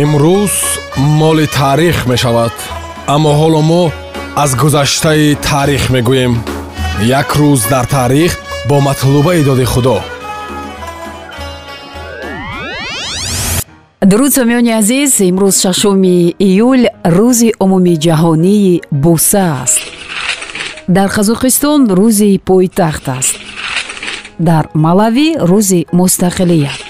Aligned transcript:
имрӯз 0.00 0.54
моли 0.96 1.46
таърих 1.46 2.06
мешавад 2.06 2.54
аммо 3.14 3.30
ҳоло 3.40 3.60
мо 3.70 3.82
аз 4.36 4.50
гузаштаи 4.56 5.36
таърих 5.48 5.84
мегӯем. 5.94 6.34
Як 7.20 7.28
рӯз 7.40 7.60
дар 7.72 7.84
таърих 7.84 8.32
бо 8.68 8.80
матлубаи 8.80 9.44
доди 9.44 9.64
худо. 9.64 9.98
Дуруд 14.10 14.32
сомиёни 14.38 14.72
азиз 14.80 15.12
имрӯз 15.28 15.56
шашуми 15.62 16.34
июл 16.48 16.82
рӯзи 17.16 17.50
умумиҷаҳонии 17.64 18.82
буса 19.02 19.44
аст. 19.62 19.80
Дар 20.96 21.08
қазоқистон 21.16 21.80
рӯзи 21.98 22.30
пойтахт 22.48 23.08
аст. 23.18 23.36
Дар 24.48 24.64
малавӣ 24.84 25.28
рӯзи 25.50 25.80
мустақилият 25.98 26.81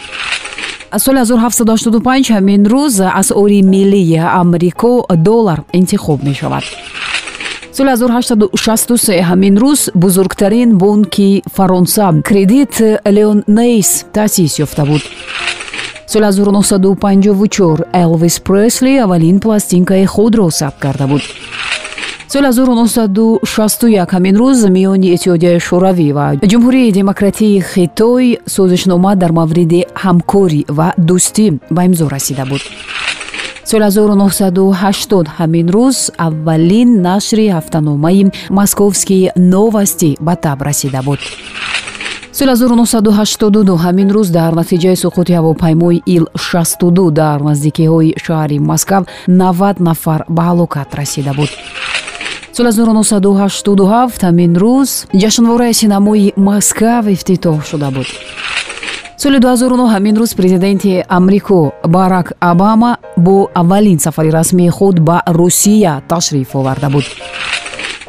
соли 0.99 1.19
1785 1.19 2.31
ҳамин 2.31 2.63
рӯз 2.67 3.01
асъори 3.21 3.63
миллии 3.63 4.17
амрико 4.17 5.07
доллар 5.17 5.63
интихоб 5.73 6.23
мешавад. 6.23 6.65
соли 7.73 7.91
1863 7.91 9.21
ҳамин 9.21 9.55
рӯз 9.63 9.91
бузургтарин 9.95 10.79
бонки 10.79 11.43
фаронса 11.55 12.13
кредит 12.25 12.75
леон 13.07 13.45
нейс 13.47 14.05
таъсис 14.13 14.59
ёфта 14.59 14.85
буд. 14.85 15.03
соли 16.07 16.25
1954 16.25 17.85
элвис 17.93 18.41
пресли 18.41 18.97
аввалин 18.99 19.41
пластинкаи 19.41 20.05
худро 20.05 20.51
сабт 20.51 20.79
карда 20.79 21.07
буд 21.07 21.23
соли 22.33 22.47
1961 22.47 24.07
ҳамин 24.13 24.37
рӯз 24.43 24.61
миёни 24.77 25.09
иттиҳодияи 25.15 25.59
шӯравӣ 25.67 26.09
ва 26.17 26.27
ҷумҳурии 26.53 26.93
демократии 27.01 27.61
хитой 27.73 28.27
созишнома 28.57 29.13
дар 29.23 29.33
мавриди 29.41 29.81
ҳамкорӣ 30.05 30.63
ва 30.79 30.89
дӯстӣ 31.09 31.47
ба 31.75 31.81
имзо 31.89 32.07
расида 32.15 32.45
буд. 32.51 32.63
Соли 33.71 33.85
1980 33.85 35.27
ҳамин 35.39 35.67
рӯз 35.77 35.99
аввалин 36.27 36.89
нашри 37.09 37.47
ҳафтаномаи 37.57 38.23
московскии 38.59 39.31
новости 39.37 40.11
ба 40.27 40.35
таб 40.45 40.59
расида 40.69 41.01
буд. 41.07 41.21
Соли 42.39 42.55
1982 42.57 43.77
ҳамин 43.85 44.09
рӯз 44.17 44.29
дар 44.39 44.53
натиҷаи 44.61 44.97
суқути 45.05 45.33
ҳавопаймои 45.39 46.03
ил-62 46.17 47.11
дар 47.21 47.39
наздикиҳои 47.49 48.15
шаҳри 48.25 48.59
москав 48.71 49.03
90 49.29 49.81
нафар 49.89 50.21
ба 50.37 50.43
ҳалокат 50.49 50.89
расида 51.01 51.33
буд 51.39 51.51
соли 52.57 52.69
1987 52.69 54.23
ҳамин 54.23 54.53
рӯз 54.63 54.91
ҷашнвораи 55.23 55.75
синамои 55.81 56.33
москав 56.37 57.05
ифтитоҳ 57.15 57.57
шуда 57.71 57.91
буд. 57.91 58.09
Соли 59.23 59.39
2009 59.41 59.89
ҳамин 59.95 60.15
рӯз 60.21 60.37
президенти 60.37 61.05
амрико 61.09 61.73
барак 61.87 62.33
обама 62.41 62.97
бо 63.17 63.49
аввалин 63.55 63.99
сафари 63.99 64.31
расмии 64.31 64.69
худ 64.69 64.97
ба 65.01 65.23
русия 65.27 66.03
ташриф 66.09 66.57
оварда 66.57 66.89
буд. 66.91 67.05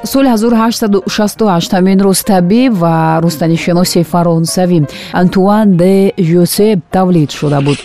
Соли 0.04 0.28
1868 0.28 1.74
ҳамин 1.74 2.00
рӯз 2.06 2.20
табиб 2.26 2.74
ва 2.74 3.20
рустанишиноси 3.24 4.04
фаронсавӣ 4.12 4.80
антуан 5.14 5.78
де 5.78 6.14
жусеп 6.20 6.80
тавлид 6.92 7.32
шуда 7.32 7.62
буд 7.62 7.80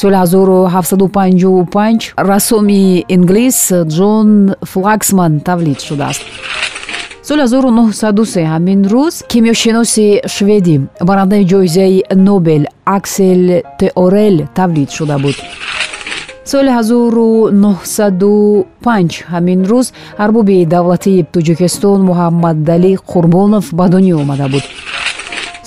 соли 0.00 0.14
1755 0.14 2.12
рассоми 2.16 3.04
инглис 3.08 3.72
ҷон 3.96 4.54
флаксман 4.62 5.40
тавлид 5.40 5.80
шудааст. 5.80 6.22
соли 7.22 7.42
1903 7.42 8.44
ҳамин 8.52 8.80
рӯз 8.92 9.14
кимиёшиноси 9.32 10.06
шведӣ 10.34 10.76
барандаи 11.08 11.44
ҷоизаи 11.52 11.96
нобел 12.14 12.64
аксел 12.96 13.42
теорел 13.80 14.36
тавлид 14.54 14.90
шуда 14.96 15.16
буд. 15.18 15.36
соли 16.44 16.70
1905 16.70 19.24
ҳамин 19.32 19.60
рӯз 19.70 19.86
арбоби 20.24 20.56
давлатии 20.74 21.26
тоҷикистон 21.34 22.00
муҳаммадалӣ 22.10 22.92
қурбонов 23.10 23.66
ба 23.78 23.86
дунё 23.92 24.14
омада 24.22 24.46
буд 24.52 24.64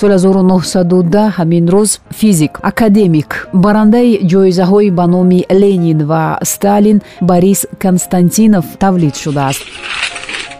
соли 0.01 0.17
1910 0.17 1.29
ҳамин 1.37 1.65
рӯз 1.73 1.91
физик 2.19 2.53
академик. 2.71 3.29
Барандаи 3.53 4.11
ҷоизаҳои 4.31 4.89
ба 4.97 5.05
номи 5.13 5.39
ленин 5.61 5.99
ва 6.11 6.23
сталин 6.53 6.97
борис 7.29 7.61
константинов 7.83 8.65
тавлид 8.83 9.15
шудааст. 9.23 9.61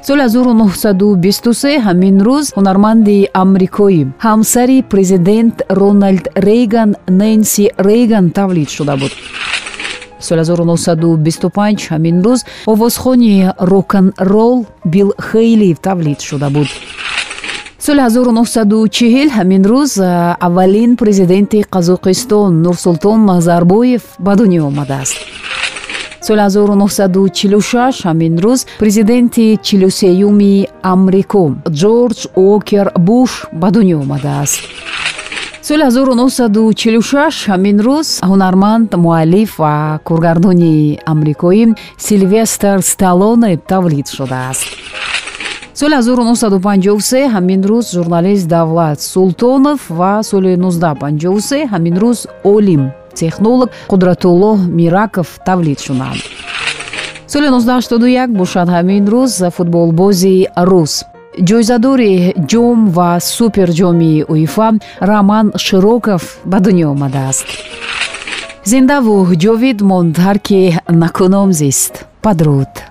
Соли 0.08 0.26
1923 0.30 1.80
ҳамин 1.88 2.16
рӯз 2.28 2.46
ҳунарманди 2.58 3.18
амрикоӣ 3.44 4.02
ҳамсари 4.26 4.78
президент 4.94 5.56
роналд 5.80 6.26
рейган 6.48 6.90
нэнси 7.22 7.64
рейган 7.88 8.26
тавлид 8.38 8.70
шуда 8.76 8.96
буд. 9.02 9.14
Соли 10.28 10.44
1925 10.44 11.90
ҳамин 11.92 12.18
рӯз 12.26 12.40
овозхони 12.72 13.36
рокнрол 13.72 14.58
билл 14.94 15.12
хейлӣ 15.30 15.70
тавлид 15.86 16.20
шуда 16.30 16.50
буд 16.56 16.70
соли 17.86 18.02
1940 18.02 19.30
ҳамин 19.38 19.64
рӯз 19.72 19.92
аввалин 20.48 20.92
президенти 21.02 21.60
қазоқистон 21.76 22.50
нурсултон 22.66 23.26
назарбоев 23.26 24.04
ба 24.20 24.34
дунё 24.36 24.62
омадааст. 24.72 25.16
Соли 26.28 26.42
1946 26.42 28.06
ҳамин 28.06 28.34
рӯз 28.44 28.60
президенти 28.82 29.46
чилюсеюми 29.66 30.68
амрико 30.94 31.44
ҷорҷ 31.82 32.20
уокер 32.36 32.88
буш 33.08 33.32
ба 33.62 33.68
дунё 33.76 33.98
омадааст. 34.06 34.60
Соли 35.68 35.84
1946 35.84 37.48
ҳамин 37.50 37.78
рӯз 37.88 38.08
ҳунарманд 38.30 38.90
муаллиф 39.06 39.52
ва 39.60 40.00
коргардони 40.08 41.00
амрикоӣ 41.12 41.64
силвестр 42.06 42.78
сталоне 42.92 43.52
тавлид 43.72 44.08
шудааст 44.18 44.81
соли 45.82 45.96
1953 45.96 47.28
ҳамин 47.34 47.62
рӯз 47.70 47.86
журналист 47.98 48.48
давлат 48.48 49.02
султонов 49.02 49.80
ва 49.90 50.24
соли 50.24 50.56
1953 50.56 51.66
ҳамин 51.74 51.96
рӯз 52.04 52.20
олим 52.44 52.84
технолог 53.22 53.70
қудратуллоҳ 53.92 54.58
мираков 54.80 55.28
тавлид 55.48 55.80
шуданд 55.80 56.22
соли 57.28 57.48
1981 57.50 58.28
бошад 58.42 58.68
ҳамин 58.70 59.04
рӯз 59.14 59.50
футболбози 59.58 60.48
рус. 60.70 60.94
ҷоизадори 61.50 62.14
ҷом 62.52 62.80
ва 62.98 63.10
суперҷоми 63.36 64.14
уифа 64.32 64.70
раман 65.10 65.46
широков 65.66 66.22
ба 66.52 66.58
дунё 66.66 66.88
омадааст. 66.96 67.48
зиндаву 68.72 69.16
ҷовид 69.44 69.80
монд 69.90 70.16
ҳар 70.26 70.38
ки 70.48 70.62
накуном 71.04 71.50
зист. 71.62 71.94
падруд 72.26 72.91